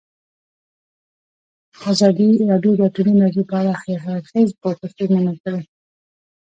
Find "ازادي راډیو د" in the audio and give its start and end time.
1.91-2.81